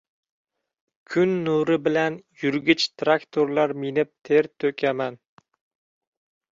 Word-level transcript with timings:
Kun 1.11 1.35
nuri 1.41 1.77
bilan 1.89 2.17
yurgich 2.45 2.89
traktorlar 3.03 3.77
minib 3.85 4.13
ter 4.31 4.53
to‘kaman. 4.63 5.25